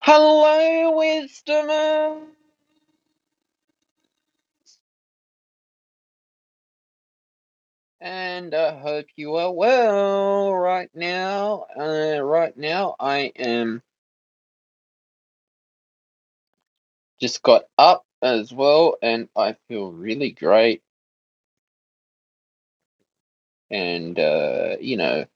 [0.00, 2.28] Hello, Wisdom.
[8.00, 11.66] And I hope you are well right now.
[11.78, 13.82] Uh, right now, I am
[17.20, 20.82] just got up as well, and I feel really great.
[23.70, 25.26] And, uh, you know,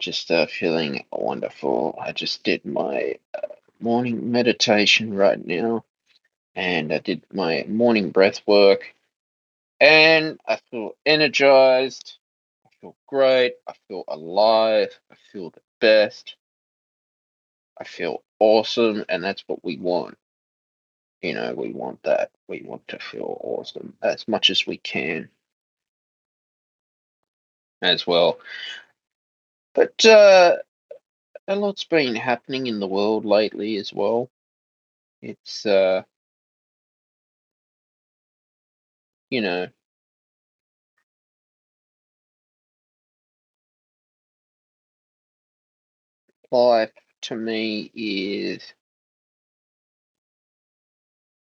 [0.00, 1.98] just uh, feeling wonderful.
[2.00, 3.48] I just did my uh,
[3.80, 5.84] morning meditation right now,
[6.54, 8.94] and I did my morning breath work,
[9.80, 12.18] and I feel energized.
[12.66, 13.54] I feel great.
[13.68, 14.98] I feel alive.
[15.12, 16.36] I feel the best.
[17.78, 20.16] I feel awesome, and that's what we want.
[21.22, 22.30] You know, we want that.
[22.48, 25.30] We want to feel awesome as much as we can
[27.82, 28.40] as well.
[29.74, 30.56] But uh,
[31.48, 34.30] a lot's been happening in the world lately as well.
[35.22, 36.02] It's, uh,
[39.30, 39.68] you know,
[46.50, 48.62] life to me is,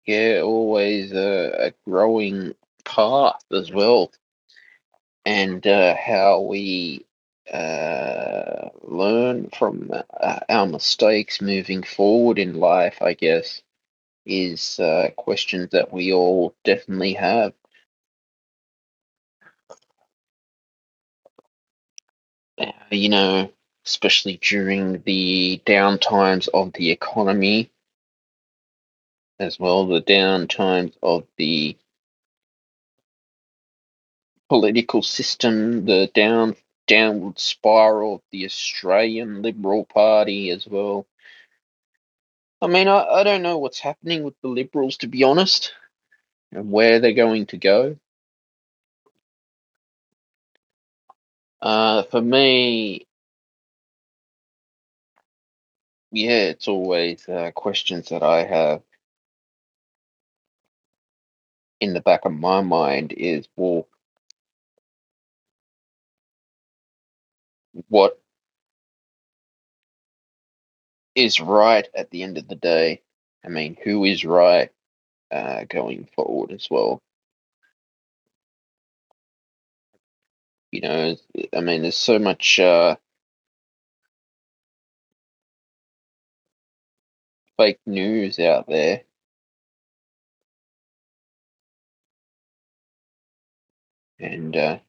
[0.06, 2.56] yeah, always a, a growing
[2.86, 4.12] path as well.
[5.26, 7.06] And uh, how we
[7.52, 13.62] uh, learn from uh, our mistakes moving forward in life, I guess,
[14.26, 17.54] is uh, questions that we all definitely have.
[22.92, 23.52] You know,
[23.86, 27.72] especially during the downtimes of the economy,
[29.40, 31.78] as well, the down times of the
[34.50, 36.56] political system, the down
[36.88, 41.06] downward spiral of the Australian Liberal Party as well.
[42.62, 45.72] I mean, I, I don't know what's happening with the Liberals, to be honest,
[46.52, 47.98] and where they're going to go.
[51.62, 53.06] Uh, for me,
[56.12, 58.82] yeah, it's always uh, questions that I have
[61.82, 63.88] in the back of my mind is, well,
[67.90, 68.20] what
[71.16, 73.02] is right at the end of the day?
[73.46, 74.72] I mean, who is right
[75.32, 77.02] uh, going forward as well?
[80.72, 81.16] You know,
[81.56, 82.96] I mean, there's so much uh,
[87.58, 89.04] fake news out there.
[94.20, 94.80] And uh,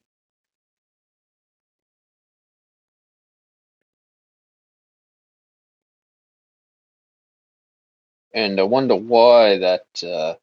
[8.34, 10.34] and I wonder why that uh,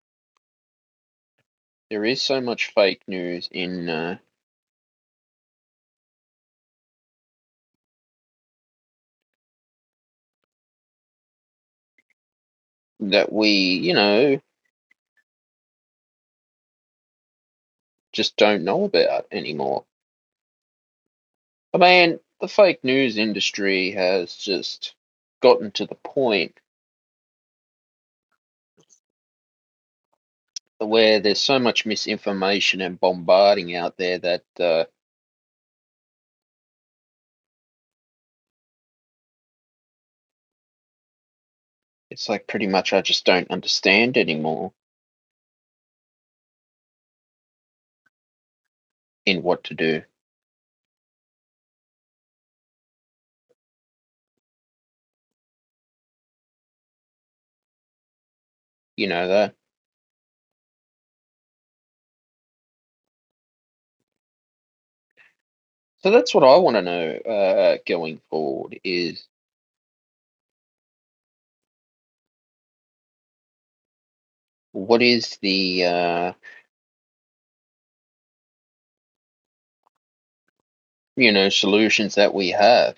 [1.89, 4.17] there is so much fake news in uh,
[13.01, 14.41] that we, you know,
[18.17, 19.85] just don't know about anymore.
[21.73, 24.95] I mean, the fake news industry has just
[25.41, 26.59] gotten to the point
[30.79, 34.85] where there's so much misinformation and bombarding out there that uh,
[42.11, 44.73] it's like pretty much I just don't understand anymore
[49.27, 50.03] in what to do.
[58.97, 59.55] You know that.
[65.99, 69.27] So that's what I want to know uh, going forward is
[74.73, 76.33] what is the uh,
[81.17, 82.97] you know solutions that we have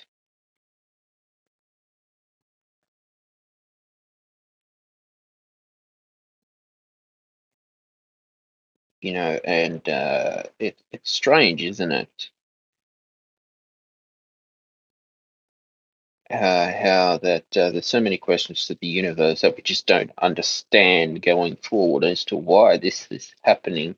[9.02, 12.30] you know and uh, it, it's strange isn't it
[16.32, 20.12] uh, how that uh, there's so many questions to the universe that we just don't
[20.22, 23.96] understand going forward as to why this is happening,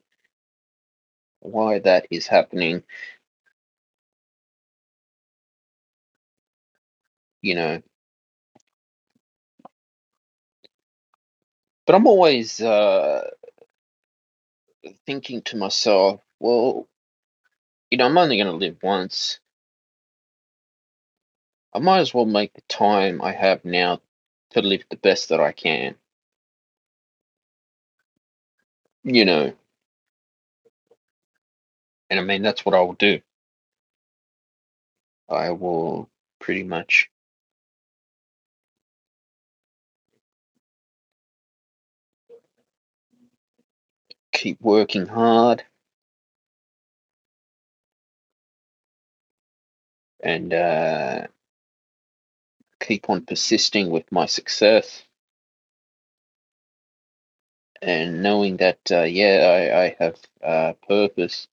[1.40, 2.82] why that is happening.
[7.42, 7.82] You know,
[11.86, 13.28] but I'm always uh,
[15.06, 16.88] thinking to myself, well,
[17.90, 19.40] you know, I'm only going to live once.
[21.74, 24.00] I might as well make the time I have now
[24.50, 25.96] to live the best that I can.
[29.04, 29.52] You know,
[32.10, 33.20] and I mean, that's what I will do.
[35.28, 36.10] I will
[36.40, 37.10] pretty much
[44.42, 45.62] keep working hard.
[50.20, 51.26] And uh,
[52.80, 55.04] keep on persisting with my success.
[57.80, 61.46] And knowing that, uh, yeah, I, I have uh, purpose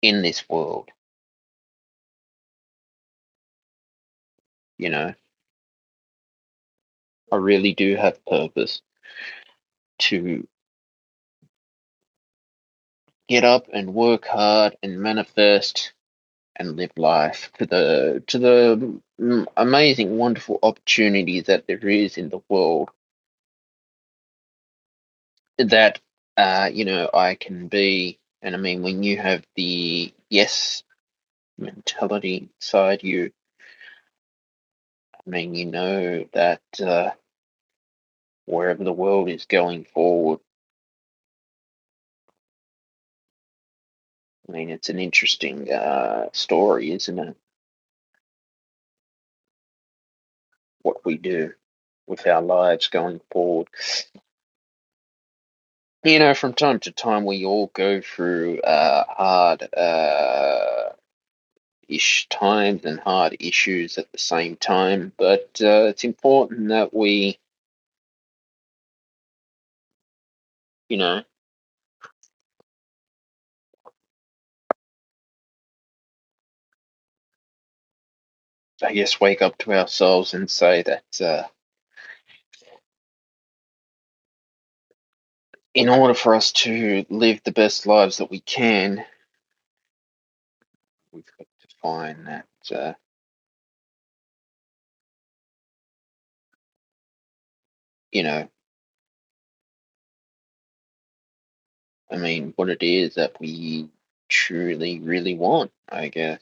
[0.00, 0.88] in this world.
[4.78, 5.14] You know,
[7.30, 8.80] I really do have purpose
[9.98, 10.46] to
[13.28, 15.92] get up and work hard and manifest
[16.56, 22.28] and live life to the to the mm, amazing, wonderful opportunity that there is in
[22.30, 22.90] the world.
[25.58, 26.00] That
[26.36, 30.82] uh, you know I can be, and I mean when you have the yes
[31.58, 33.32] mentality inside you,
[35.14, 37.10] I mean you know that uh,
[38.46, 40.40] wherever the world is going forward,
[44.48, 47.36] I mean it's an interesting uh, story, isn't it?
[50.82, 51.52] What we do
[52.06, 53.68] with our lives going forward.
[56.04, 60.90] You know, from time to time, we all go through uh, hard uh,
[61.88, 67.38] ish times and hard issues at the same time, but uh, it's important that we,
[70.88, 71.22] you know,
[78.82, 81.48] I guess wake up to ourselves and say that uh,
[85.74, 89.04] in order for us to live the best lives that we can,
[91.12, 92.46] we've got to find that.
[92.74, 92.94] Uh,
[98.12, 98.48] you know,
[102.10, 103.90] I mean, what it is that we
[104.28, 106.40] truly, really want, I guess.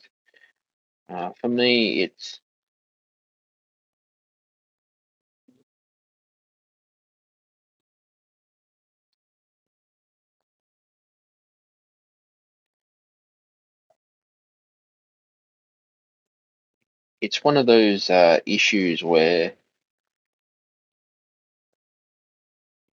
[1.08, 2.40] Uh, for me, it's
[17.20, 19.54] it's one of those uh, issues where,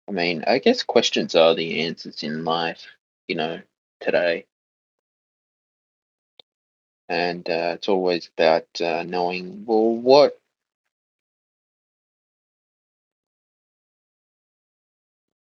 [0.09, 2.85] I mean, I guess questions are the answers in life,
[3.29, 3.61] you know,
[4.01, 4.45] today.
[7.09, 10.39] And uh, it's always about uh, knowing, well, what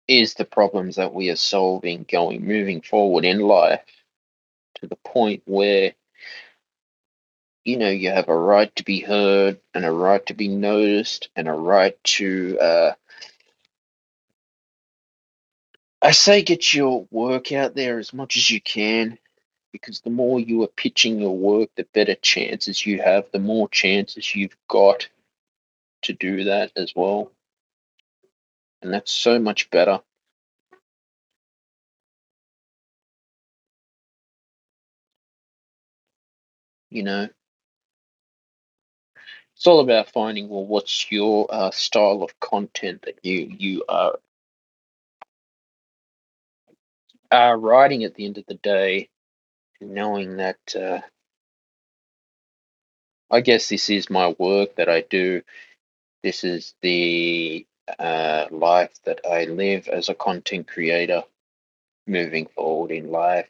[0.08, 3.84] is the problems that we are solving going, moving forward in life
[4.76, 5.94] to the point where,
[7.64, 11.28] you know, you have a right to be heard and a right to be noticed
[11.36, 12.92] and a right to, uh,
[16.00, 19.18] I say get your work out there as much as you can
[19.80, 23.68] because the more you are pitching your work, the better chances you have, the more
[23.68, 25.08] chances you've got
[26.02, 27.32] to do that as well.
[28.82, 30.00] And that's so much better.
[36.90, 37.28] You know,
[39.56, 44.18] it's all about finding well, what's your uh, style of content that you you are
[47.30, 49.10] are writing at the end of the day,
[49.80, 51.00] knowing that uh,
[53.30, 55.42] I guess this is my work that I do.
[56.22, 57.66] This is the
[57.98, 61.24] uh, life that I live as a content creator
[62.06, 63.48] moving forward in life.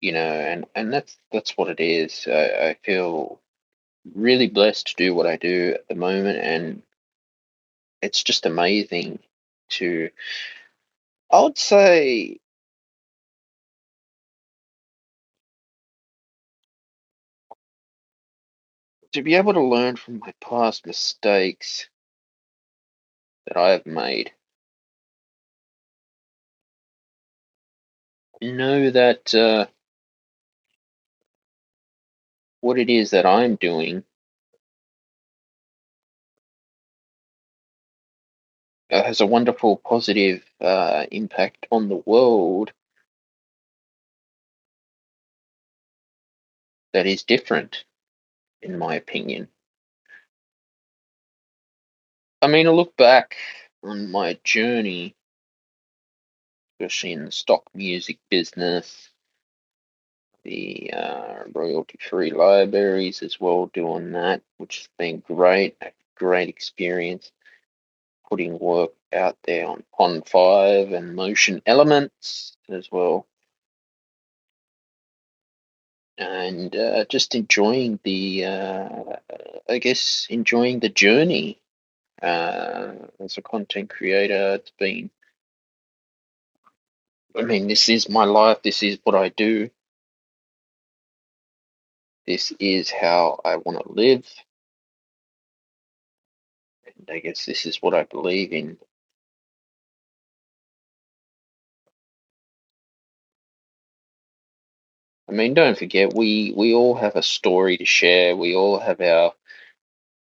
[0.00, 2.26] You know, and, and that's that's what it is.
[2.28, 3.40] I, I feel
[4.14, 6.82] really blessed to do what I do at the moment, and
[8.02, 9.20] it's just amazing
[9.70, 10.10] to.
[11.30, 12.38] I would say
[19.12, 21.88] to be able to learn from my past mistakes
[23.46, 24.32] that I have made.
[28.42, 29.66] Know that uh,
[32.60, 34.04] what it is that I'm doing
[38.90, 42.72] has a wonderful positive uh, impact on the world
[46.94, 47.84] that is different,
[48.62, 49.48] in my opinion.
[52.40, 53.36] I mean, I look back
[53.82, 55.16] on my journey,
[56.80, 59.10] especially in the stock music business,
[60.44, 66.48] the uh, royalty free libraries as well, doing that, which has been great, a great
[66.48, 67.32] experience
[68.28, 73.27] putting work out there on Pond5 and Motion Elements as well.
[76.18, 78.88] And uh, just enjoying the, uh,
[79.68, 81.60] I guess, enjoying the journey
[82.22, 84.54] uh, as a content creator.
[84.56, 85.10] It's been,
[87.36, 88.62] I mean, this is my life.
[88.62, 89.70] This is what I do.
[92.26, 94.26] This is how I want to live.
[96.86, 98.78] And I guess this is what I believe in.
[105.28, 108.34] I mean, don't forget, we, we all have a story to share.
[108.36, 109.34] We all have our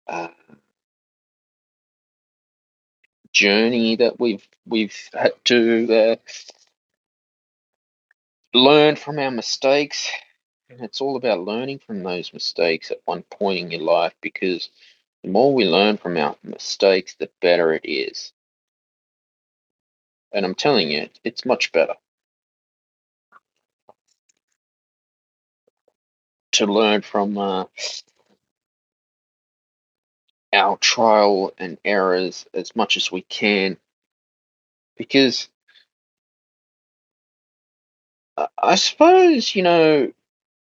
[0.07, 0.29] uh,
[3.33, 6.15] journey that we've we've had to uh,
[8.53, 10.09] learn from our mistakes.
[10.69, 14.69] And it's all about learning from those mistakes at one point in your life because
[15.23, 18.31] the more we learn from our mistakes, the better it is.
[20.31, 21.93] And I'm telling you, it's much better
[26.53, 27.65] to learn from uh,
[30.53, 33.77] our trial and errors as much as we can
[34.97, 35.49] because
[38.57, 40.11] I suppose, you know,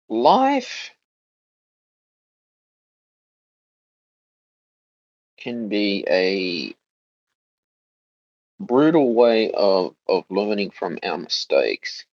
[0.10, 0.92] life
[5.38, 6.76] can be a
[8.60, 12.06] brutal way of, of learning from our mistakes.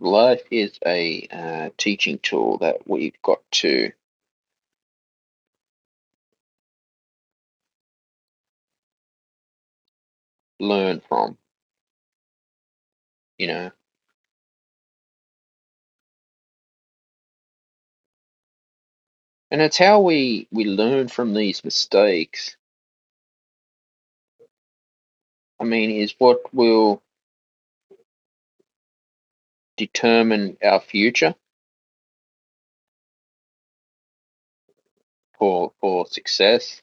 [0.00, 3.92] Life is a uh, teaching tool that we've got to
[10.60, 11.38] learn from,
[13.38, 13.70] you know.
[19.50, 22.56] And it's how we, we learn from these mistakes.
[25.60, 27.02] I mean, is what will
[29.78, 31.36] determine our future
[35.38, 36.82] for for success.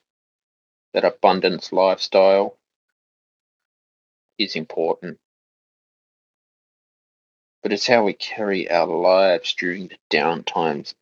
[0.93, 2.57] That abundance lifestyle
[4.39, 5.19] is important.
[7.63, 10.95] But it's how we carry our lives during the downtimes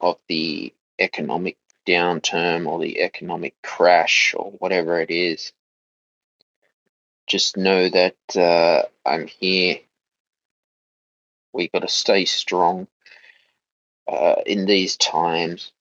[0.00, 5.52] of the economic downturn or the economic crash or whatever it is.
[7.28, 9.78] Just know that uh, I'm here.
[11.52, 12.88] We've got to stay strong
[14.06, 15.72] uh, in these times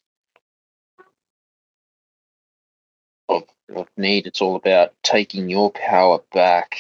[3.30, 3.44] of,
[3.76, 4.28] of need.
[4.28, 6.78] It's all about taking your power back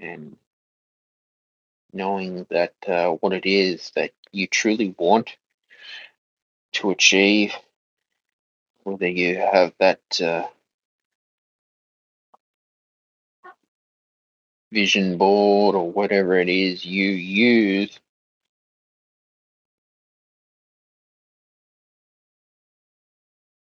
[0.00, 0.36] and
[1.92, 5.36] knowing that uh, what it is that you truly want
[6.72, 7.54] to achieve,
[8.84, 10.46] whether you have that uh,
[14.72, 17.98] vision board or whatever it is you use.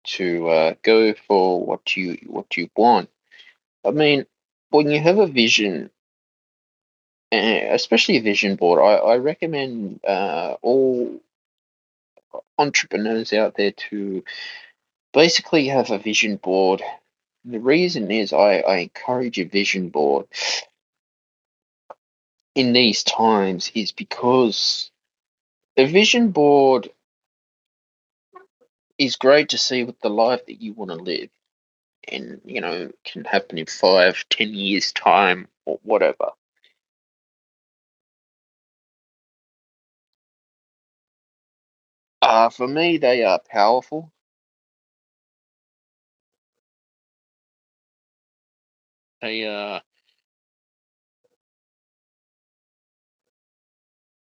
[0.04, 3.08] To uh, go for what you what you want.
[3.84, 4.26] I mean,
[4.70, 5.90] when you have a vision,
[7.30, 11.20] eh, especially a vision board, I, I recommend uh, all
[12.58, 14.24] entrepreneurs out there to
[15.12, 16.82] basically have a vision board.
[17.44, 20.26] The reason is I, I encourage a vision board
[22.54, 24.90] in these times is because
[25.76, 26.90] a vision board
[28.98, 31.30] is great to see with the life that you want to live.
[32.08, 36.30] And you know can happen in five ten years time or whatever.
[42.22, 44.12] Uh for me they are powerful.
[49.22, 49.80] They uh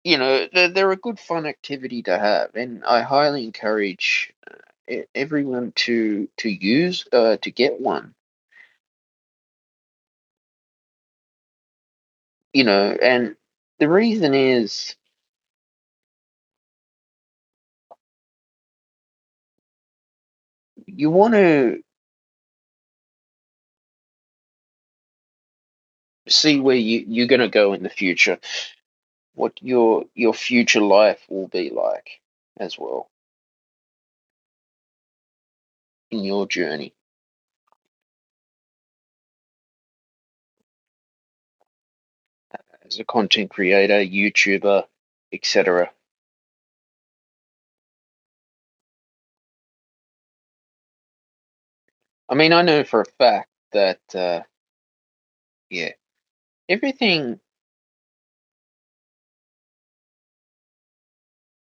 [0.07, 4.35] you know, they're, they're a good fun activity to have, and I highly encourage
[4.91, 8.15] e- everyone to to use uh, to get one.
[12.55, 13.37] You know, and
[13.81, 14.97] the reason is
[20.87, 21.83] you want to
[26.29, 28.39] see where you, you're going to go in the future,
[29.37, 32.21] what your your future life will be like
[32.59, 33.09] as well
[36.11, 36.95] in your journey
[42.87, 44.85] as a content creator, YouTuber,
[45.33, 45.91] etc.
[52.29, 54.43] I mean, I know for a fact that uh,
[55.71, 55.91] yeah,
[56.69, 57.41] everything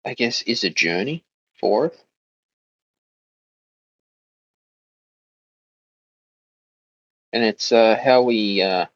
[0.09, 1.23] I guess is a journey
[1.59, 1.97] for us.
[7.33, 8.87] And it's uh, how we uh,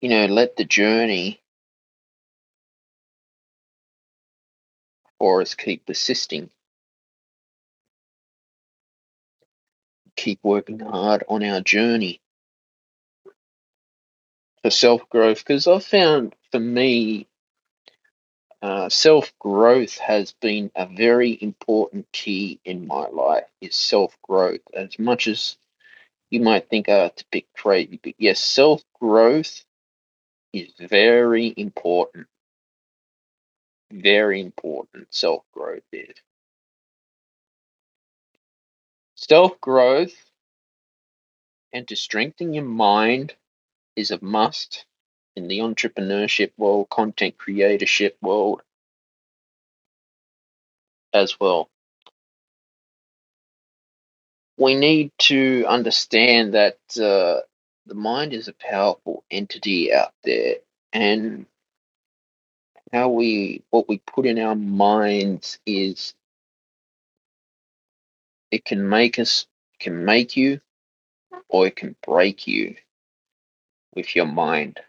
[0.00, 1.42] you know let the journey
[5.18, 6.50] for us keep persisting,
[10.16, 12.20] keep working hard on our journey
[14.64, 15.38] for self growth.
[15.38, 17.28] Because I've found for me,
[18.62, 23.44] uh, self growth has been a very important key in my life.
[23.60, 25.58] Is self growth as much as
[26.30, 29.64] you might think, oh, it's a bit crazy, but yes, self growth
[30.54, 32.26] is very important.
[33.92, 35.08] Very important.
[35.14, 36.16] Self growth is
[39.14, 40.14] self growth,
[41.74, 43.34] and to strengthen your mind
[43.96, 44.86] is a must
[45.36, 48.62] in the entrepreneurship world, content creatorship world
[51.14, 51.68] as well.
[54.58, 57.42] We need to understand that uh,
[57.86, 60.56] the mind is a powerful entity out there,
[60.92, 61.46] and
[62.92, 66.14] how we what we put in our minds is
[68.50, 69.46] it can make us
[69.80, 70.60] can make you
[71.48, 72.76] or it can break you
[73.94, 74.80] with your mind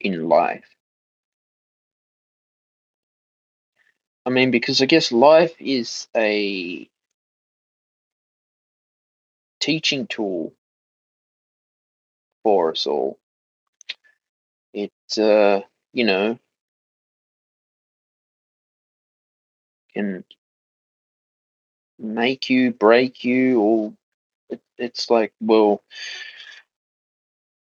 [0.00, 0.68] in life.
[4.26, 6.88] I mean, because I guess life is a
[9.60, 10.52] teaching tool
[12.42, 13.18] for us all.
[14.72, 15.60] It, uh,
[15.92, 16.38] you know,
[19.94, 20.24] can
[21.98, 23.94] make you, break you, or
[24.80, 25.82] it's like, well,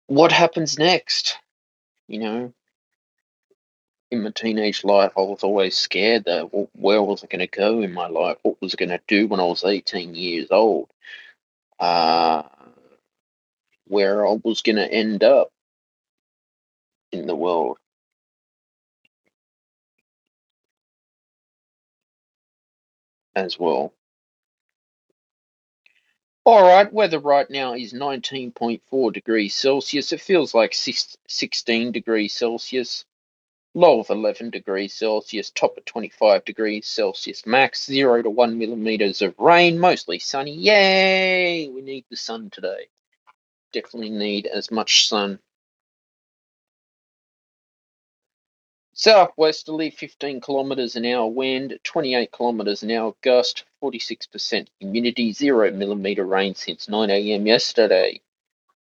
[0.08, 1.38] what happens next?
[2.08, 2.54] You know,
[4.12, 7.48] in my teenage life, I was always scared that well, where was I going to
[7.48, 8.38] go in my life?
[8.44, 10.90] What was I going to do when I was 18 years old?
[11.80, 12.44] Uh,
[13.88, 15.50] where I was going to end up
[17.12, 17.78] in the world.
[23.38, 23.94] as well.
[26.48, 30.14] All right, weather right now is 19.4 degrees Celsius.
[30.14, 33.04] It feels like 16 degrees Celsius.
[33.74, 39.22] Low of 11 degrees Celsius, top of 25 degrees Celsius, max 0 to 1 millimeters
[39.22, 40.54] of rain, mostly sunny.
[40.54, 41.68] Yay!
[41.68, 42.88] We need the sun today.
[43.74, 45.40] Definitely need as much sun.
[48.98, 56.26] Southwesterly, 15 kilometers an hour wind, 28 kilometers an hour gust, 46% humidity, 0 millimeter
[56.26, 57.48] rain since 9 a.m.
[57.48, 58.22] yesterday.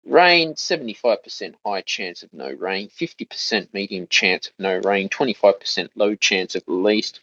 [0.05, 6.15] Rain, 75% high chance of no rain, 50% medium chance of no rain, 25% low
[6.15, 7.21] chance of least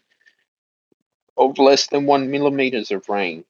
[1.37, 3.44] of less than 1 millimeters of rain.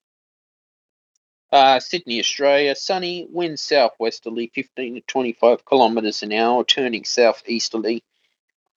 [1.53, 8.05] Uh, Sydney, Australia, sunny, wind southwesterly, 15 to 25 kilometers an hour, turning southeasterly,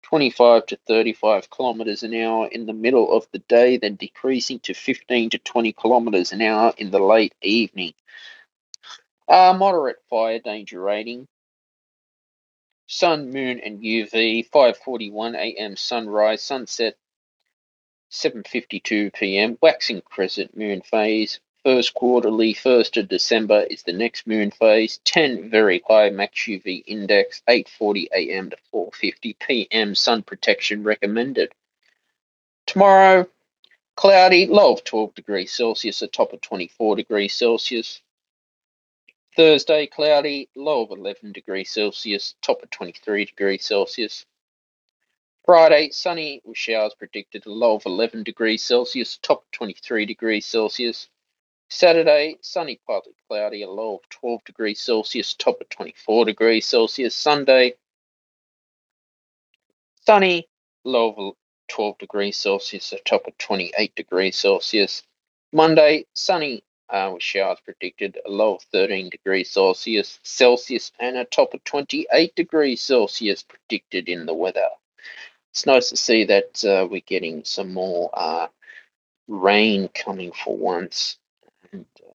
[0.06, 4.74] 25 to 35 kilometers an hour in the middle of the day, then decreasing to
[4.76, 7.94] 15 to 20 kilometers an hour in the late evening.
[9.28, 11.28] Uh, moderate fire danger rating.
[12.88, 14.50] Sun, moon, and UV.
[14.52, 15.78] 5:41 a.m.
[15.78, 16.96] sunrise, sunset.
[18.12, 19.58] 7:52 p.m.
[19.62, 21.40] waxing crescent moon phase.
[21.66, 25.00] First quarterly, 1st of December is the next moon phase.
[25.04, 27.42] 10 very high max UV index.
[27.50, 28.52] 8:40 a.m.
[28.52, 29.96] to 4:50 p.m.
[29.96, 31.54] Sun protection recommended.
[32.68, 33.28] Tomorrow,
[33.96, 38.00] cloudy, low of 12 degrees Celsius, a top of 24 degrees Celsius.
[39.36, 44.28] Thursday, cloudy, low of 11 degrees Celsius, top of 23 degrees Celsius.
[45.46, 50.46] Friday, sunny with showers predicted, a low of 11 degrees Celsius, top of 23 degrees
[50.46, 51.10] Celsius.
[51.70, 57.16] Saturday, sunny, partly cloudy, a low of 12 degrees Celsius, top of 24 degrees Celsius.
[57.16, 57.74] Sunday,
[60.06, 60.48] sunny,
[60.84, 61.36] low of
[61.70, 65.04] 12 degrees Celsius, a top of 28 degrees Celsius.
[65.52, 71.26] Monday, sunny uh, with showers predicted, a low of 13 degrees Celsius, Celsius, and a
[71.26, 74.70] top of 28 degrees Celsius predicted in the weather.
[75.52, 78.48] It's nice to see that uh, we're getting some more uh,
[79.28, 81.18] rain coming for once.
[81.72, 82.12] And, uh,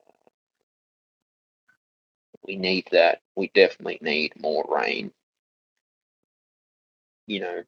[2.45, 3.21] we need that.
[3.35, 5.11] We definitely need more rain.
[7.27, 7.63] You know,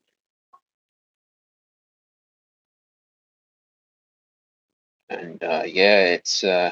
[5.09, 6.71] and uh, yeah, it's uh,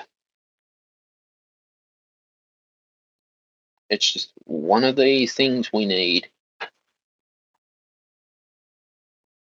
[3.90, 6.30] it's just one of these things we need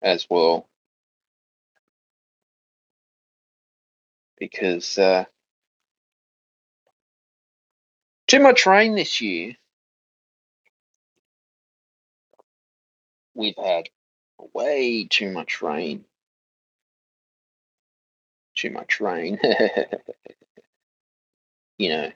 [0.03, 0.69] as well,
[4.39, 5.25] because uh,
[8.31, 9.57] too much rain this year.
[13.35, 13.89] We've had
[14.55, 16.05] way too much rain.
[18.55, 19.41] Too much rain.
[21.79, 22.13] you know.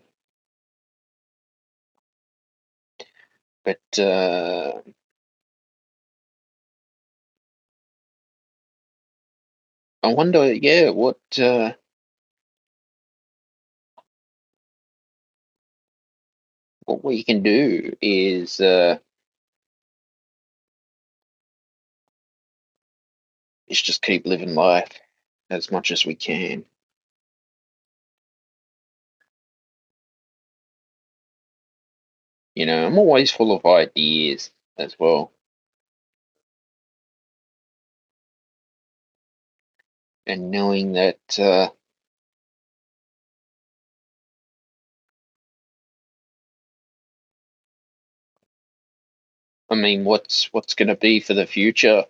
[3.65, 4.83] But uh,
[10.05, 11.73] I wonder, yeah, what uh,
[16.87, 18.99] what we can do is uh,
[23.69, 25.01] is just keep living life
[25.51, 26.65] as much as we can.
[32.55, 35.33] You know, I'm always full of ideas as well.
[40.27, 41.69] And knowing that uh,
[49.75, 52.05] I mean, what's what's going to be for the future?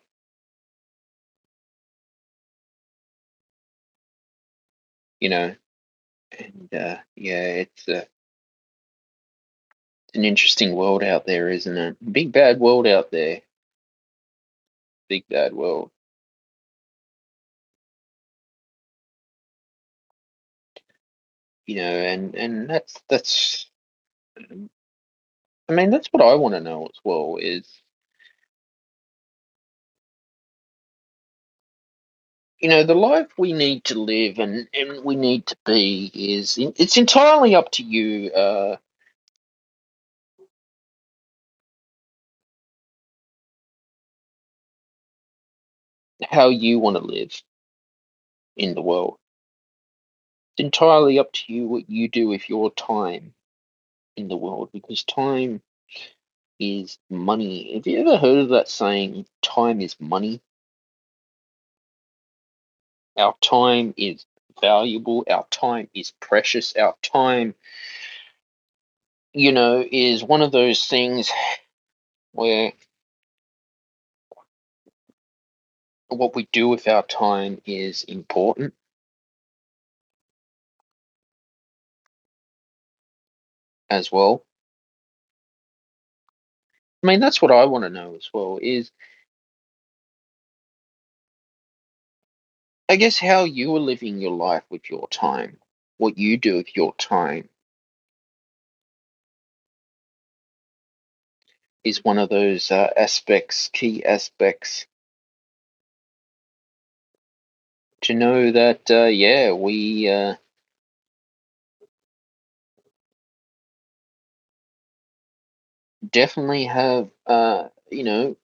[5.20, 5.57] You know,
[6.38, 8.05] and uh, yeah, it's uh,
[10.14, 12.12] an interesting world out there, isn't it?
[12.12, 13.42] Big bad world out there.
[15.09, 15.90] Big bad world.
[21.66, 23.70] You know, and and that's that's.
[25.68, 27.38] I mean, that's what I want to know as well.
[27.40, 27.66] Is
[32.61, 36.59] you know the life we need to live and and we need to be is
[36.59, 38.33] it's entirely up to you.
[38.33, 38.77] Uh,
[46.31, 47.33] how you want to live
[48.57, 49.18] in the world.
[50.57, 53.35] It's entirely up to you what you do with your time
[54.16, 55.62] in the world because time
[56.59, 57.74] is money.
[57.74, 60.40] Have you ever heard of that saying, time is money?
[63.16, 64.27] Our time is
[64.61, 67.55] valuable, our time is precious, our time,
[69.33, 71.31] you know, is one of those things
[72.33, 72.72] where
[76.09, 78.74] what we do with our time is important.
[83.94, 84.44] As well.
[87.02, 88.90] I mean, that's what I want to know as well is
[92.88, 95.61] I guess how you are living your life with your time,
[95.98, 97.48] what you do with your time
[101.85, 104.87] is one of those uh, aspects, key aspects
[108.02, 110.35] to know that, uh, yeah, we uh,
[116.14, 118.38] definitely have, uh, you know,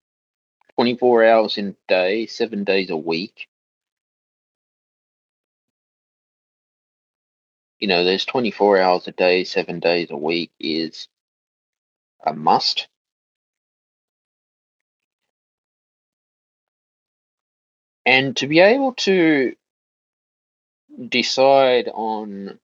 [0.76, 3.48] 24 hours in a day, seven days a week.
[7.80, 11.09] You know, there's 24 hours a day, seven days a week is
[12.26, 12.88] a must.
[18.06, 19.54] And to be able to
[21.09, 22.59] decide on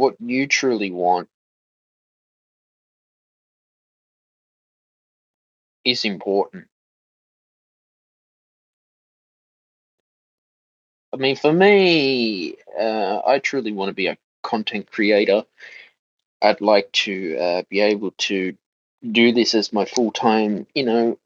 [0.00, 1.28] what you truly want
[5.84, 6.66] is important.
[11.12, 15.44] I mean, for me, uh, I truly want to be a content creator.
[16.42, 18.56] I'd like to uh, be able to
[19.10, 21.18] do this as my full time, you know,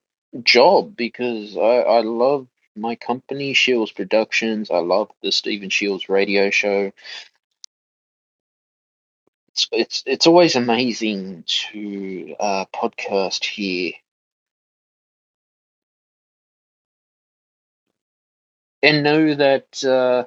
[0.43, 1.61] job because I,
[1.99, 4.71] I love my company, Shiels Productions.
[4.71, 6.93] I love the Stephen Shiels radio show.
[9.55, 13.93] It's it's it's always amazing to uh, podcast here
[18.83, 20.25] and know that uh,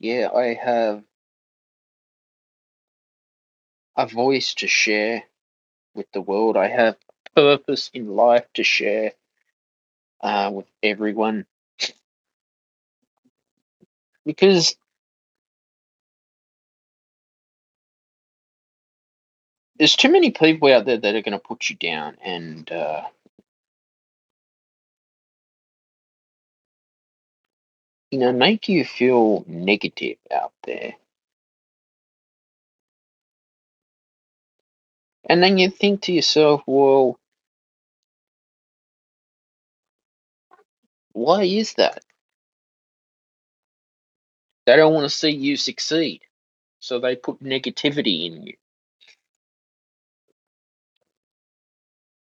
[0.00, 1.04] yeah, I have
[3.96, 5.24] a voice to share
[5.94, 6.56] with the world.
[6.56, 6.96] I have
[7.34, 9.12] purpose in life to share
[10.22, 11.46] uh, with everyone
[14.24, 14.76] because
[19.82, 23.02] there's too many people out there that are going to put you down and uh,
[28.12, 30.94] you know make you feel negative out there.
[35.28, 37.18] And then you think to yourself well
[41.12, 42.04] why is that?
[44.64, 46.20] They don't want to see you succeed
[46.78, 48.54] so they put negativity in you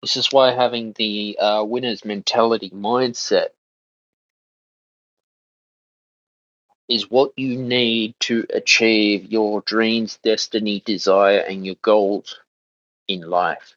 [0.02, 3.48] this is why having the uh, winner's mentality mindset
[6.88, 12.40] is what you need to achieve your dreams, destiny, desire, and your goals
[13.08, 13.76] in life.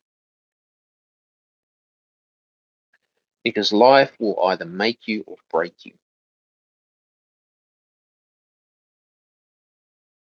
[3.43, 5.93] Because life will either make you or break you.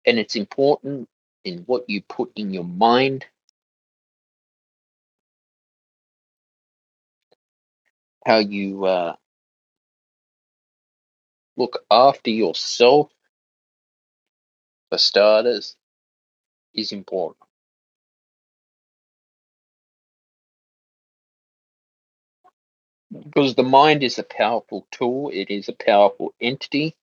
[0.06, 1.08] And it's important
[1.44, 3.26] in what you put in your mind,
[8.26, 9.16] how you uh,
[11.56, 13.10] look after yourself,
[14.90, 15.76] for starters,
[16.74, 17.48] is important.
[23.12, 26.96] Because the mind is a powerful tool, it is a powerful entity.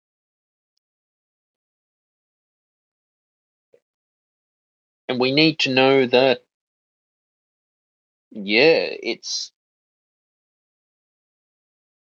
[5.09, 6.43] And we need to know that,
[8.31, 9.51] yeah, it's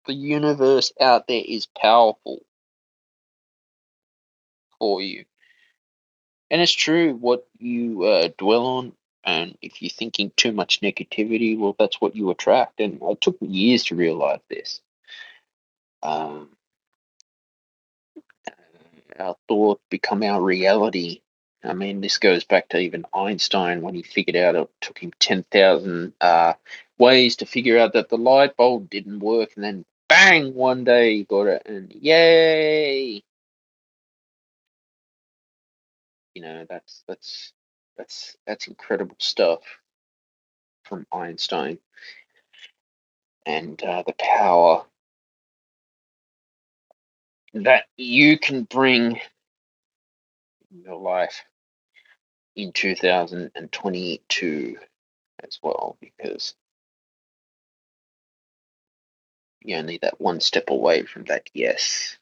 [0.09, 2.39] the universe out there is powerful
[4.79, 5.23] for you.
[6.49, 8.93] And it's true what you uh, dwell on,
[9.23, 12.79] and if you're thinking too much negativity, well, that's what you attract.
[12.79, 14.81] And it took me years to realize this.
[16.01, 16.49] Um,
[19.19, 21.21] our thoughts become our reality.
[21.63, 25.11] I mean, this goes back to even Einstein when he figured out it took him
[25.19, 26.53] 10,000 uh,
[26.97, 29.85] ways to figure out that the light bulb didn't work, and then
[30.19, 33.23] bang, one day he got it, and yay!
[36.35, 37.53] You know, that's that's
[37.97, 39.61] that's that's incredible stuff
[40.85, 41.79] from Einstein,
[43.45, 44.83] and uh, the power
[47.53, 49.19] that you can bring
[50.71, 51.43] in your life
[52.55, 54.77] in 2022
[55.43, 56.55] as well, because
[59.61, 62.17] you're only that one step away from that yes.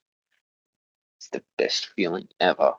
[1.17, 2.75] It's the best feeling ever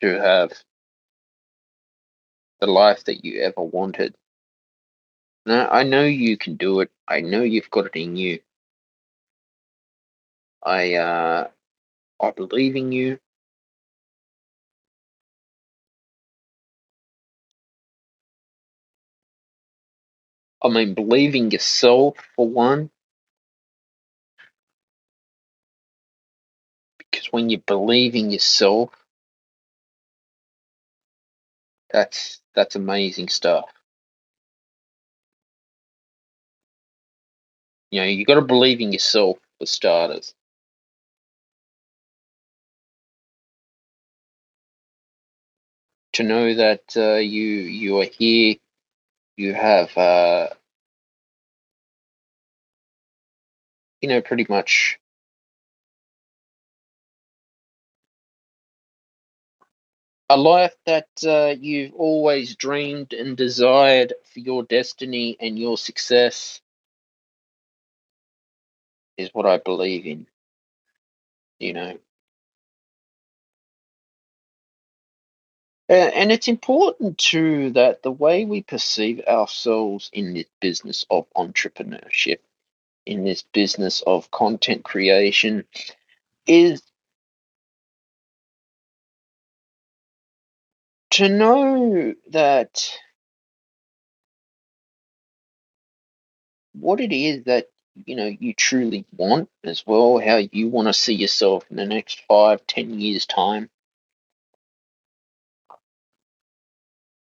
[0.00, 0.52] to have
[2.60, 4.14] the life that you ever wanted.
[5.46, 6.90] Now, I know you can do it.
[7.06, 8.40] I know you've got it in you.
[10.62, 11.48] I uh,
[12.20, 13.18] I believe in you.
[20.62, 22.90] I mean, believing yourself for one,
[26.98, 28.90] because when you believe in yourself,
[31.90, 33.66] that's that's amazing stuff.
[37.90, 40.34] You know, you got to believe in yourself for starters.
[46.14, 48.56] To know that uh, you you are here,
[49.38, 50.48] you have uh,
[54.02, 54.98] you know pretty much
[60.30, 66.60] a life that uh, you've always dreamed and desired for your destiny and your success
[69.18, 70.26] is what I believe in.
[71.60, 71.98] You know,
[75.90, 81.26] Uh, and it's important too that the way we perceive ourselves in this business of
[81.36, 82.38] entrepreneurship
[83.06, 85.64] in this business of content creation
[86.46, 86.82] is
[91.10, 92.92] to know that
[96.74, 97.66] what it is that
[98.06, 101.86] you know you truly want as well how you want to see yourself in the
[101.86, 103.70] next five ten years time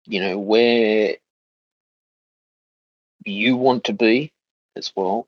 [0.06, 1.16] you know where
[3.24, 4.32] you want to be
[4.76, 5.26] as well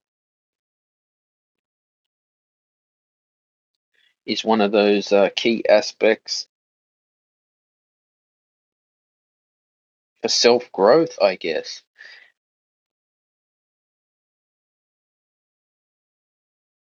[4.26, 6.48] is one of those uh, key aspects
[10.20, 11.82] for self growth i guess.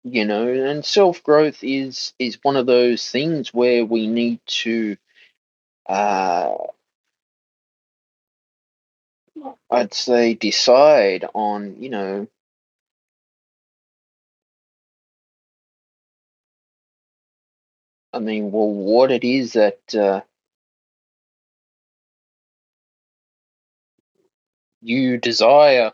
[0.04, 4.96] You know and self growth is is one of those things where we need to
[5.88, 6.54] uh
[9.70, 12.26] i'd say decide on you know
[18.14, 20.20] i mean well what it is that uh,
[24.82, 25.92] you desire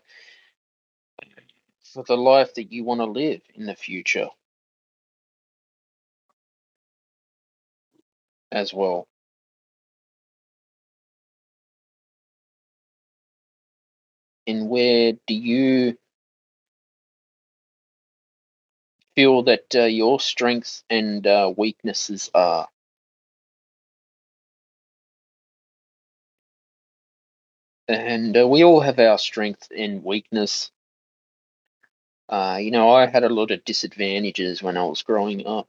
[1.94, 4.28] for the life that you want to live in the future
[8.52, 9.08] as well
[14.46, 15.96] and where do you
[19.14, 22.68] feel that uh, your strengths and uh, weaknesses are?
[27.88, 30.70] And uh, we all have our strength and weakness.
[32.28, 35.68] Uh, you know i had a lot of disadvantages when i was growing up.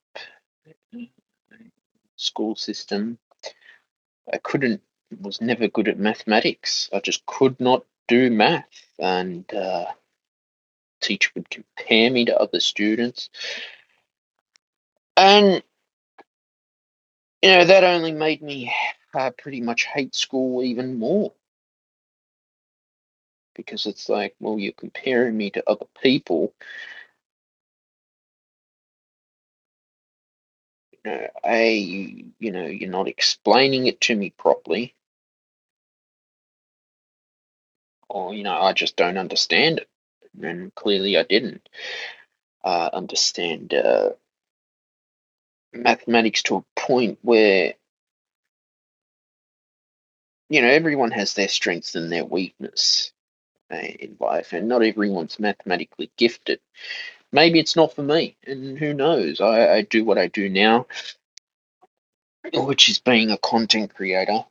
[2.17, 3.17] School system.
[4.31, 4.81] I couldn't
[5.19, 6.89] was never good at mathematics.
[6.93, 8.65] I just could not do math
[9.00, 9.86] and uh,
[11.02, 13.30] teacher would compare me to other students.
[15.15, 15.63] And
[17.41, 18.74] you know that only made me
[19.13, 21.34] uh, pretty much hate school even more.
[23.56, 26.54] Because it's like well you're comparing me to other people.
[30.91, 34.93] You know a you, you know you're not explaining it to me properly
[38.10, 39.89] or you know i just don't understand it.
[40.41, 41.67] And clearly i didn't
[42.63, 44.12] uh, understand uh,
[45.74, 47.74] mathematics to a point where
[50.50, 53.12] you know everyone has their strengths and their weakness
[53.72, 56.60] uh, in life and not everyone's mathematically gifted.
[57.32, 59.41] Maybe it's not for me and who knows?
[59.41, 60.88] I, I do what i do now
[62.54, 64.46] which is being a content creator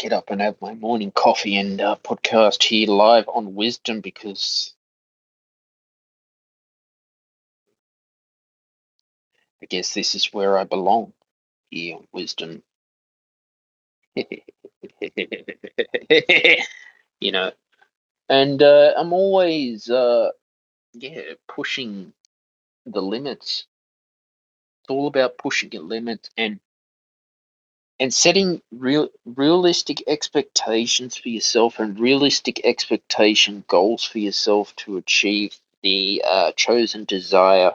[0.00, 4.74] get up and have my morning coffee and uh, podcast here live on wisdom because
[9.62, 11.12] i guess this is where i belong
[11.70, 12.62] here on wisdom.
[17.20, 17.52] You know
[18.30, 20.30] and uh, i'm always uh,
[20.94, 22.12] yeah pushing
[22.86, 23.66] the limits.
[24.82, 26.60] It's all about pushing your limits and
[28.00, 35.56] and setting real realistic expectations for yourself and realistic expectation goals for yourself to achieve
[35.84, 37.72] the uh, chosen desire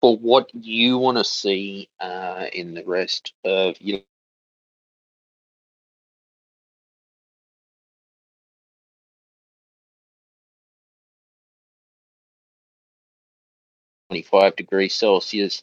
[0.00, 4.00] for what you want to see uh, in the rest of your
[14.10, 15.62] 25 degrees Celsius,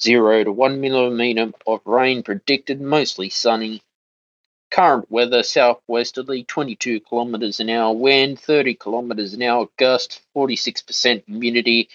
[0.00, 3.82] 0 to 1 millimeter of rain predicted, mostly sunny.
[4.70, 11.88] Current weather southwesterly 22 kilometers an hour wind, 30 kilometers an hour gust, 46% humidity.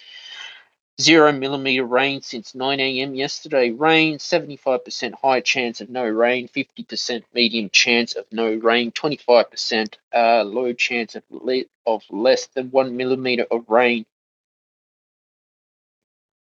[1.01, 3.15] 0 millimeter rain since 9 a.m.
[3.15, 3.71] yesterday.
[3.71, 10.43] Rain, 75% high chance of no rain, 50% medium chance of no rain, 25% uh,
[10.43, 14.05] low chance of, le- of less than 1 millimeter of rain.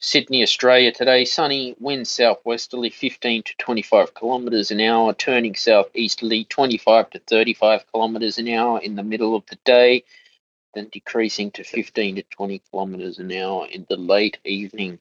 [0.05, 7.11] Sydney, Australia today, sunny, wind southwesterly 15 to 25 kilometres an hour, turning southeasterly 25
[7.11, 10.03] to 35 kilometres an hour in the middle of the day,
[10.73, 14.99] then decreasing to 15 to 20 kilometres an hour in the late evening.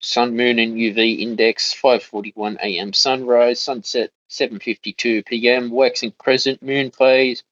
[0.00, 2.92] Sun, moon, and UV index 5:41 a.m.
[2.92, 5.70] sunrise, sunset 7:52 p.m.
[5.70, 7.44] Waxing crescent moon phase.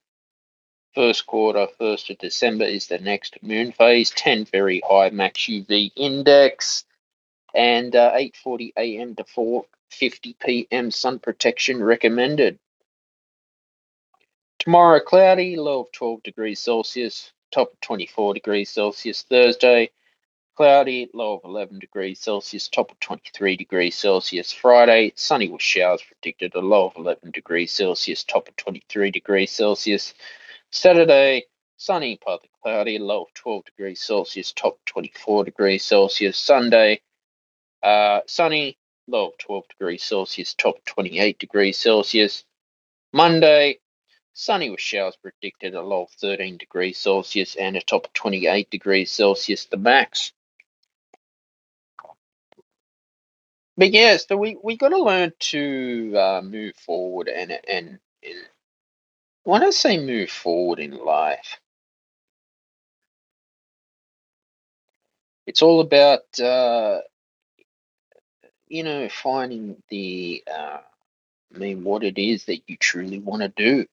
[0.95, 4.11] First quarter, 1st of December is the next moon phase.
[4.11, 6.85] 10 very high max UV index
[7.55, 9.15] and uh, 8:40 a.m.
[9.17, 10.91] to 4:50 p.m.
[10.91, 12.59] sun protection recommended.
[14.59, 19.23] Tomorrow, cloudy, low of 12 degrees Celsius, top of 24 degrees Celsius.
[19.23, 19.91] Thursday,
[20.57, 24.53] cloudy, low of 11 degrees Celsius, top of 23 degrees Celsius.
[24.53, 29.51] Friday, sunny with showers predicted, a low of 11 degrees Celsius, top of 23 degrees
[29.51, 30.13] Celsius.
[30.73, 31.45] Saturday,
[31.77, 36.39] sunny, partly cloudy, low of 12 degrees Celsius, top 24 degrees Celsius.
[36.39, 37.03] Sunday,
[37.83, 42.45] uh, sunny, low of 12 degrees Celsius, top 28 degrees Celsius.
[43.13, 43.81] Monday,
[44.33, 48.71] sunny with showers predicted, a low of 13 degrees Celsius and a top of 28
[48.71, 50.33] degrees Celsius, the max.
[53.77, 58.37] But yeah, so we, we got to learn to uh, move forward and, and, and
[59.45, 61.61] when I say move forward in life,
[65.47, 67.01] it's all about, uh,
[68.69, 70.79] you know, finding the, uh,
[71.55, 73.87] I mean, what it is that you truly want to do.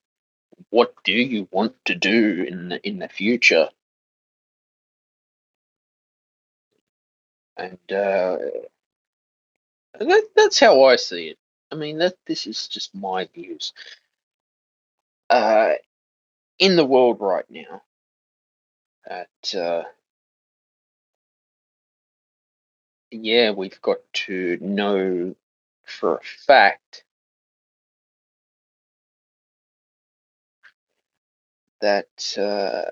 [0.72, 3.70] What do you want to do in the, in the future?
[7.58, 8.38] And uh,
[10.00, 11.38] that, that's how I see it.
[11.72, 13.74] I mean, that this is just my views.
[15.30, 15.74] Uh,
[16.60, 17.84] in the world right now,
[19.08, 19.84] that uh,
[23.12, 25.36] yeah, we've got to know
[25.86, 27.04] for a fact
[31.82, 32.92] that uh,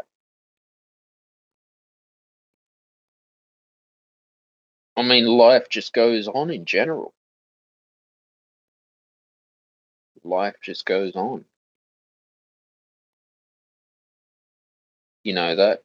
[4.97, 7.13] I mean, life just goes on in general.
[10.23, 11.45] Life just goes on.
[15.27, 15.83] You know that.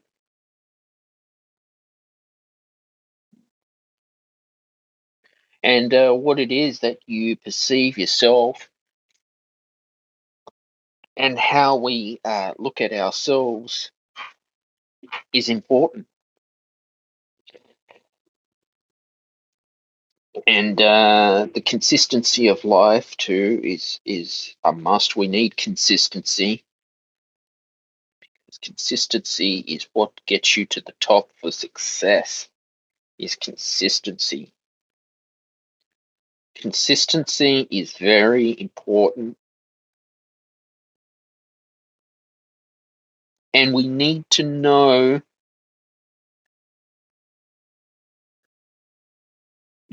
[5.62, 8.70] And uh, what it is that you perceive yourself
[11.16, 13.90] and how we uh, look at ourselves
[15.32, 16.06] is important.
[20.46, 25.16] And uh, the consistency of life too is is a must.
[25.16, 26.64] We need consistency.
[28.62, 32.48] Consistency is what gets you to the top for success.
[33.18, 34.52] Is consistency.
[36.56, 39.36] Consistency is very important.
[43.54, 45.22] And we need to know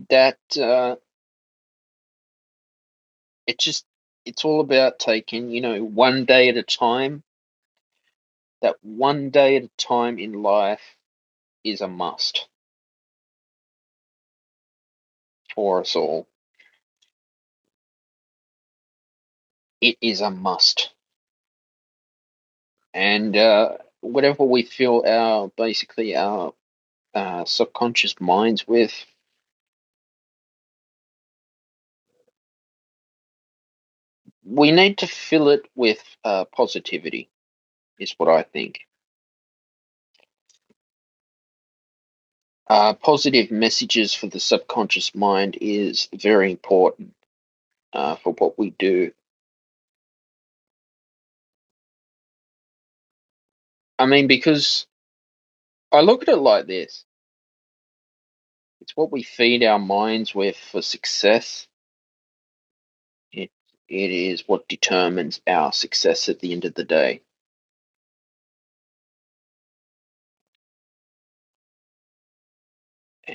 [0.09, 0.95] that uh,
[3.47, 3.85] it just
[4.25, 7.23] it's all about taking you know one day at a time
[8.61, 10.81] that one day at a time in life
[11.63, 12.47] is a must
[15.55, 16.27] for us all.
[19.81, 20.91] It is a must.
[22.93, 26.53] And uh, whatever we fill our basically our
[27.15, 28.93] uh, subconscious minds with
[34.45, 37.29] we need to fill it with uh, positivity
[37.99, 38.81] is what i think.
[42.69, 47.13] Uh, positive messages for the subconscious mind is very important
[47.93, 49.11] uh, for what we do.
[53.99, 54.87] I mean because
[55.91, 57.05] i look at it like this.
[58.81, 61.67] It's what we feed our minds with for success.
[63.33, 63.51] It
[63.89, 67.21] it is what determines our success at the end of the day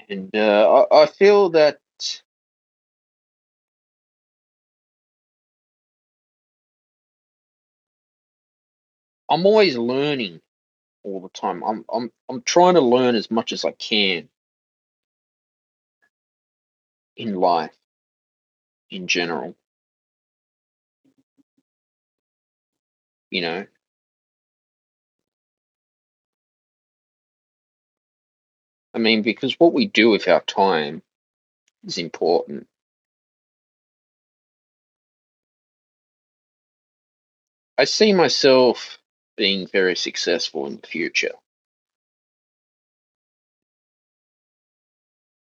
[0.09, 1.79] and uh, I, I feel that
[9.31, 10.41] I'm always learning
[11.05, 11.63] all the time.
[11.65, 14.29] I'm I'm I'm trying to learn as much as I can
[17.17, 17.77] in life
[18.91, 19.57] in general.
[23.31, 23.67] You know,
[28.95, 31.03] I mean, because what we do with our time
[31.85, 32.69] is important.
[37.79, 38.99] I see myself
[39.37, 41.33] being very successful in the future.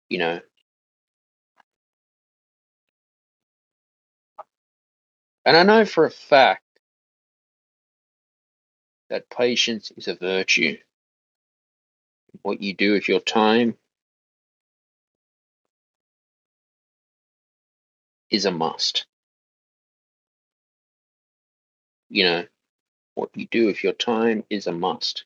[0.10, 0.42] You know,
[5.46, 6.64] and I know for a fact
[9.10, 10.78] that patience is a virtue.
[12.44, 13.78] What you do with your time
[18.30, 19.06] is a must.
[22.10, 22.46] You know,
[23.16, 25.26] what you do with your time is a must.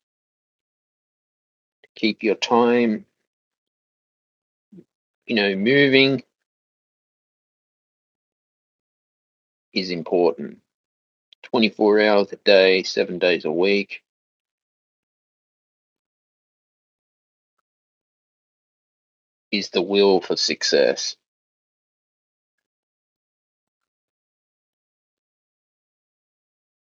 [1.96, 3.06] Keep your time,
[5.26, 6.24] you know, moving
[9.74, 10.60] is important.
[11.44, 14.04] 24 hours a day, seven days a week.
[19.52, 21.16] Is the will for success.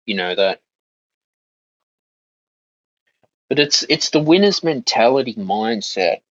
[0.05, 0.61] You know that.
[3.49, 6.21] But it's it's the winner's mentality mindset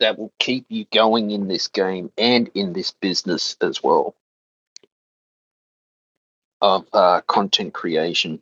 [0.00, 4.14] that will keep you going in this game and in this business as well
[6.62, 8.40] of uh, content creation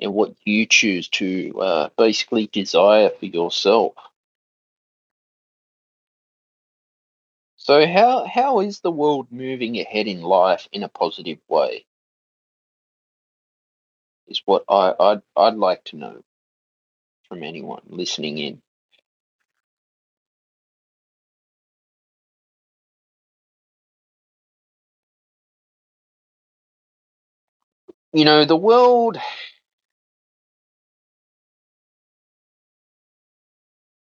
[0.00, 3.94] and what you choose to uh, basically desire for yourself.
[7.56, 11.86] So how how is the world moving ahead in life in a positive way?
[14.28, 16.22] Is what I I'd, I'd like to know
[17.28, 18.62] from anyone listening in.
[28.12, 29.18] You know, the world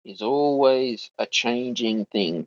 [0.05, 2.47] is always a changing thing.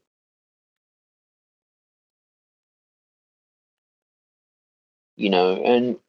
[5.18, 6.00] You know, and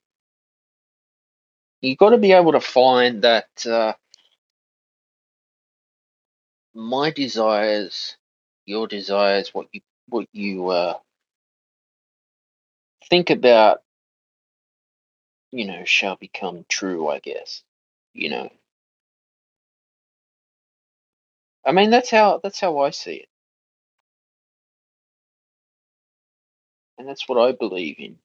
[1.82, 3.94] you've got to be able to find that uh,
[6.74, 8.16] my desires,
[8.66, 10.94] your desires, what you what you uh,
[13.10, 13.82] think about,
[15.52, 17.08] you know, shall become true.
[17.08, 17.62] I guess.
[18.14, 18.50] You know,
[21.68, 23.30] I mean that's how that's how I see it,
[26.98, 28.18] and that's what I believe in.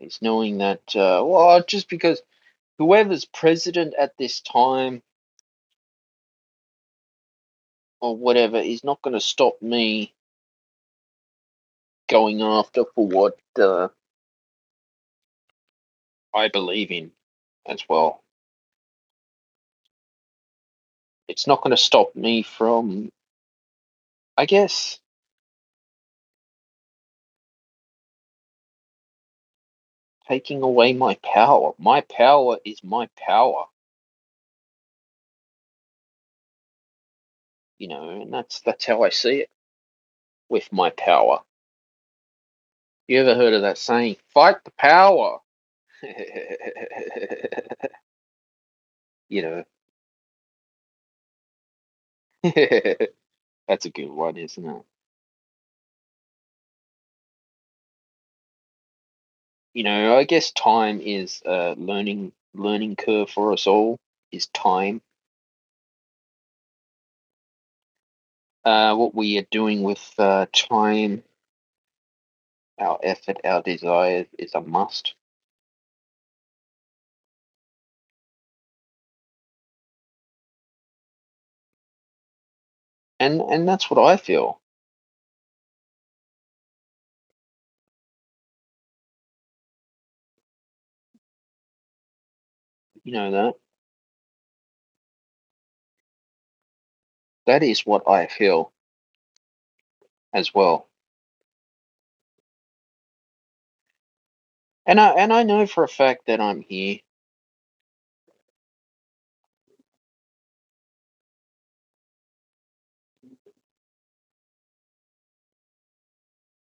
[0.00, 2.22] Is knowing that uh, well, just because
[2.78, 5.02] whoever's president at this time
[8.00, 10.14] or whatever is not going to stop me
[12.08, 13.88] going after for what uh,
[16.34, 17.12] I believe in
[17.66, 18.22] as well.
[21.28, 23.10] It's not going to stop me from,
[24.36, 25.00] I guess,
[30.28, 31.72] taking away my power.
[31.78, 33.64] My power is my power.
[37.78, 39.50] You know, and that's that's how I see it
[40.48, 41.40] with my power.
[43.08, 44.16] You ever heard of that saying?
[44.34, 45.38] Fight the power.
[49.28, 49.64] you know,
[53.68, 54.82] that's a good one, isn't it?
[59.74, 63.98] You know, I guess time is a learning learning curve for us all.
[64.30, 65.02] Is time.
[68.64, 71.22] Uh, what we are doing with uh, time,
[72.80, 75.14] our effort, our desires is a must.
[83.20, 84.60] And and that's what I feel.
[93.04, 93.54] You know that.
[97.46, 98.72] That is what I feel
[100.34, 100.88] as well.
[104.86, 106.98] And I and I know for a fact that I'm here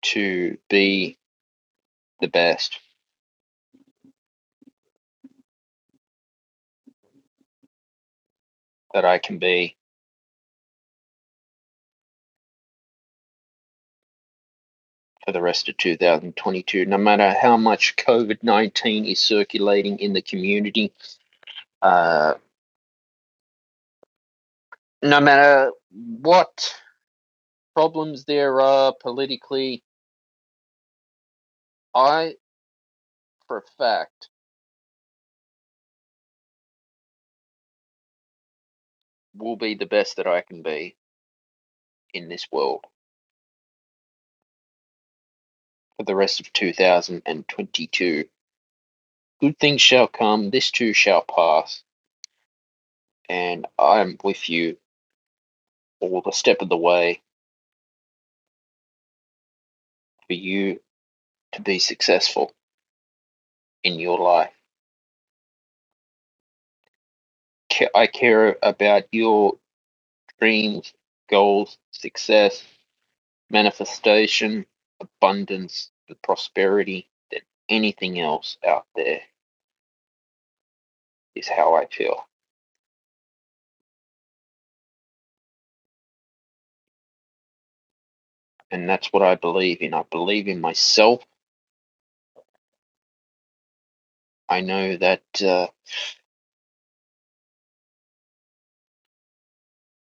[0.10, 1.18] to be
[2.20, 2.80] the best.
[8.93, 9.76] That I can be.
[15.26, 20.24] For the rest of 2022, no matter how much COVID 19 is circulating in the
[20.24, 20.91] community,
[21.84, 22.34] uh,
[25.03, 26.74] no matter what
[27.76, 29.84] problems there are politically,
[32.00, 32.36] I,
[33.47, 34.30] for a fact,
[39.36, 40.97] will be the best that I can be
[42.14, 42.86] in this world
[45.97, 48.26] for the rest of 2022.
[49.41, 51.84] Good things shall come, this too shall pass,
[53.30, 54.78] and I'm with you
[56.02, 57.16] all the step of the way.
[60.28, 60.82] for you
[61.54, 62.54] to be successful
[63.84, 64.52] in your life.
[67.95, 69.56] I care about your
[70.39, 70.93] dreams,
[71.30, 72.64] goals, success,
[73.52, 74.66] manifestation,
[75.02, 79.22] abundance, the prosperity than anything else out there
[81.36, 82.26] is how I feel.
[88.72, 89.93] And that's what I believe in.
[89.93, 91.24] I believe in myself.
[94.50, 95.68] I know that uh,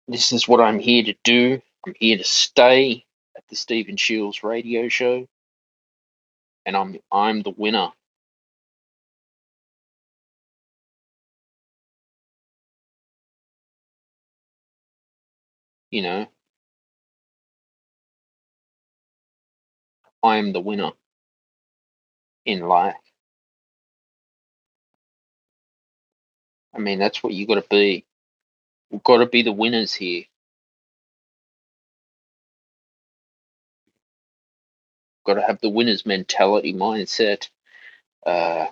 [0.09, 1.63] this is what I'm here to do.
[1.87, 3.05] I'm here to stay
[3.37, 5.27] at the Stephen Shiels radio show.
[6.67, 7.91] And I'm I'm the winner.
[15.91, 16.27] You know,
[20.23, 20.93] I am the winner
[22.47, 22.97] in life.
[26.75, 28.05] I mean, that's what you got to be.
[28.91, 30.25] We've got to be the winners here.
[35.27, 37.49] Got to have the winner's mentality, mindset.
[38.27, 38.69] Uh,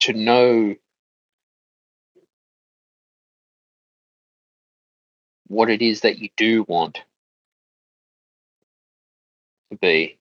[0.00, 0.76] to know
[5.48, 7.00] what it is that you do want
[9.72, 10.18] to be.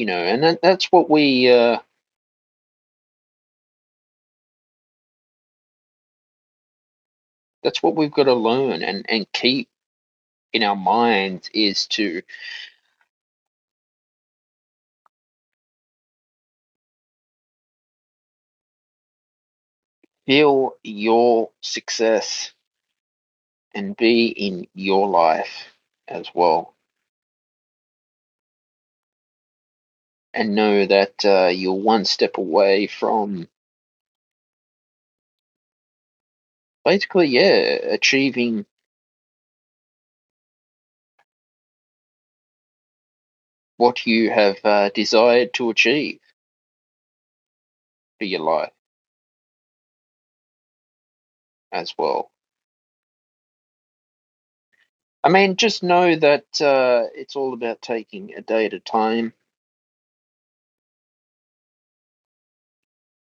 [0.00, 1.80] You know, and that, that's what we uh,
[7.64, 9.68] that's what we've got to learn and, and keep
[10.52, 12.22] in our minds is to
[20.26, 22.52] feel your success
[23.74, 25.68] and be in your life
[26.08, 26.74] as well.
[30.34, 33.48] And know that uh, you're one step away from
[36.84, 38.66] basically, yeah, achieving
[43.78, 46.20] what you have uh, desired to achieve
[48.18, 48.72] for your life
[51.72, 52.30] as well.
[55.24, 59.34] I mean, just know that uh, it's all about taking a day at a time.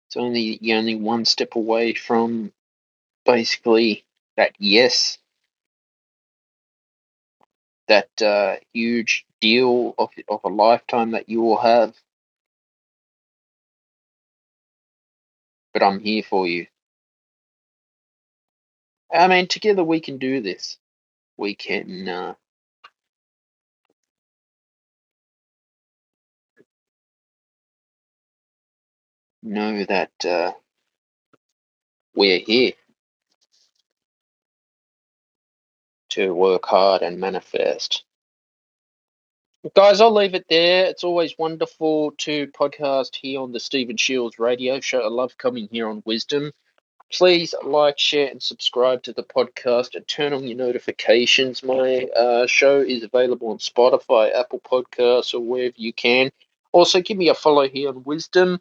[0.09, 2.53] It's only you're only one step away from
[3.27, 4.05] basically
[4.37, 5.19] that yes,
[7.89, 11.95] that uh, huge deal of of a lifetime that you will have.
[15.75, 16.67] But I'm here for you.
[19.13, 20.79] I mean, together we can do this.
[21.39, 22.35] We can uh,
[29.43, 30.53] know that uh,
[32.15, 32.73] we're here
[36.11, 38.05] to work hard and manifest.
[39.75, 40.87] Guys, I'll leave it there.
[40.87, 45.01] It's always wonderful to podcast here on the Stephen Shiels radio show.
[45.01, 46.53] I love coming here on Wisdom.
[47.13, 51.63] Please like, share, and subscribe to the podcast and turn on your notifications.
[51.63, 56.31] My uh, show is available on Spotify, Apple Podcasts, or wherever you can.
[56.73, 58.61] Also, give me a follow here on Wisdom.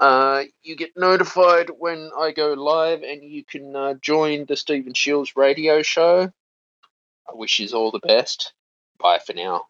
[0.00, 4.94] Uh, you get notified when I go live, and you can uh, join the Stephen
[4.94, 6.32] Shiels radio show.
[7.28, 8.52] I wish you all the best.
[8.98, 9.66] Bye for now.